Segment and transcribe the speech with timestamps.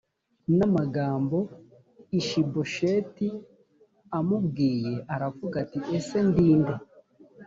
[0.57, 1.37] n amagambo
[2.19, 3.27] ishibosheti
[4.17, 6.75] amubwiye aravuga ati ese ndi nde